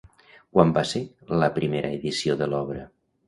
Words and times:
Quan 0.55 0.71
va 0.77 0.83
ser 0.91 1.01
la 1.43 1.51
primera 1.59 1.93
edició 1.99 2.39
de 2.43 2.51
l'obra? 2.55 2.87